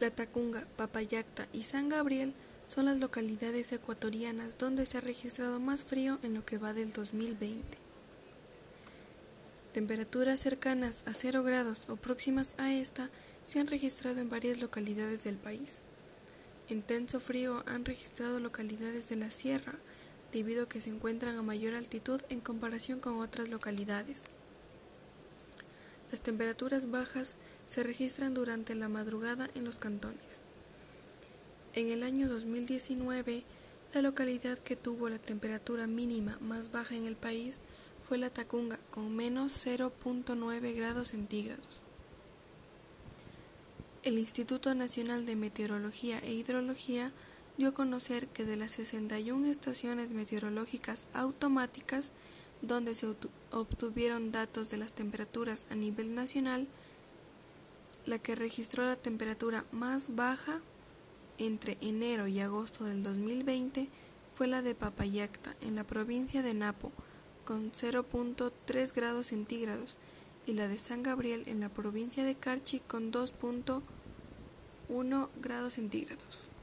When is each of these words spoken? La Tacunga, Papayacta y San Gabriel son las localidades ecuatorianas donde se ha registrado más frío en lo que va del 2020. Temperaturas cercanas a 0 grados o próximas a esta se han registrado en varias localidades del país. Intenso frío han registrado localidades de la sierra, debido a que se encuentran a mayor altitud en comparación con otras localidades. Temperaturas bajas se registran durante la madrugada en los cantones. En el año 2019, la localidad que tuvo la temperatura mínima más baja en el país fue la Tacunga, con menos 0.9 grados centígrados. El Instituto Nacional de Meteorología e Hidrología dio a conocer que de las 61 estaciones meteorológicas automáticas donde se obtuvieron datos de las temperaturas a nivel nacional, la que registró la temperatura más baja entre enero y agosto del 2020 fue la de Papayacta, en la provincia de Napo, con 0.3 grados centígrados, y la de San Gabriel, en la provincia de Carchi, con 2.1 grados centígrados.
La 0.00 0.10
Tacunga, 0.10 0.66
Papayacta 0.78 1.46
y 1.52 1.64
San 1.64 1.90
Gabriel 1.90 2.32
son 2.66 2.86
las 2.86 3.00
localidades 3.00 3.70
ecuatorianas 3.70 4.56
donde 4.56 4.86
se 4.86 4.96
ha 4.96 5.02
registrado 5.02 5.60
más 5.60 5.84
frío 5.84 6.18
en 6.22 6.32
lo 6.32 6.42
que 6.42 6.56
va 6.56 6.72
del 6.72 6.90
2020. 6.90 7.62
Temperaturas 9.74 10.40
cercanas 10.40 11.04
a 11.06 11.12
0 11.12 11.42
grados 11.42 11.82
o 11.90 11.96
próximas 11.96 12.54
a 12.56 12.72
esta 12.72 13.10
se 13.44 13.60
han 13.60 13.66
registrado 13.66 14.20
en 14.20 14.30
varias 14.30 14.62
localidades 14.62 15.24
del 15.24 15.36
país. 15.36 15.82
Intenso 16.70 17.20
frío 17.20 17.62
han 17.66 17.84
registrado 17.84 18.40
localidades 18.40 19.10
de 19.10 19.16
la 19.16 19.30
sierra, 19.30 19.74
debido 20.32 20.64
a 20.64 20.68
que 20.68 20.80
se 20.80 20.88
encuentran 20.88 21.36
a 21.36 21.42
mayor 21.42 21.74
altitud 21.74 22.22
en 22.30 22.40
comparación 22.40 23.00
con 23.00 23.18
otras 23.18 23.50
localidades. 23.50 24.22
Temperaturas 26.22 26.90
bajas 26.90 27.36
se 27.64 27.82
registran 27.82 28.34
durante 28.34 28.74
la 28.74 28.88
madrugada 28.88 29.48
en 29.54 29.64
los 29.64 29.78
cantones. 29.78 30.44
En 31.74 31.90
el 31.90 32.02
año 32.02 32.28
2019, 32.28 33.42
la 33.94 34.02
localidad 34.02 34.58
que 34.58 34.76
tuvo 34.76 35.08
la 35.08 35.18
temperatura 35.18 35.86
mínima 35.86 36.38
más 36.40 36.70
baja 36.70 36.94
en 36.94 37.06
el 37.06 37.16
país 37.16 37.60
fue 38.00 38.18
la 38.18 38.28
Tacunga, 38.28 38.78
con 38.90 39.14
menos 39.16 39.66
0.9 39.66 40.74
grados 40.74 41.08
centígrados. 41.08 41.82
El 44.02 44.18
Instituto 44.18 44.74
Nacional 44.74 45.26
de 45.26 45.36
Meteorología 45.36 46.18
e 46.20 46.32
Hidrología 46.32 47.12
dio 47.56 47.68
a 47.68 47.74
conocer 47.74 48.28
que 48.28 48.44
de 48.44 48.56
las 48.56 48.72
61 48.72 49.46
estaciones 49.46 50.12
meteorológicas 50.12 51.06
automáticas 51.12 52.12
donde 52.62 52.94
se 52.94 53.06
obtuvieron 53.50 54.32
datos 54.32 54.70
de 54.70 54.76
las 54.76 54.92
temperaturas 54.92 55.66
a 55.70 55.74
nivel 55.74 56.14
nacional, 56.14 56.68
la 58.06 58.18
que 58.18 58.34
registró 58.34 58.84
la 58.84 58.96
temperatura 58.96 59.64
más 59.72 60.14
baja 60.14 60.60
entre 61.38 61.76
enero 61.80 62.26
y 62.26 62.40
agosto 62.40 62.84
del 62.84 63.02
2020 63.02 63.88
fue 64.32 64.46
la 64.46 64.62
de 64.62 64.74
Papayacta, 64.74 65.54
en 65.62 65.74
la 65.74 65.84
provincia 65.84 66.42
de 66.42 66.54
Napo, 66.54 66.92
con 67.44 67.72
0.3 67.72 68.94
grados 68.94 69.28
centígrados, 69.28 69.96
y 70.46 70.54
la 70.54 70.68
de 70.68 70.78
San 70.78 71.02
Gabriel, 71.02 71.42
en 71.46 71.60
la 71.60 71.68
provincia 71.68 72.24
de 72.24 72.34
Carchi, 72.34 72.80
con 72.80 73.12
2.1 73.12 75.28
grados 75.42 75.74
centígrados. 75.74 76.49